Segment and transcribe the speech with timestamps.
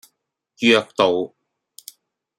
[0.61, 1.35] 約道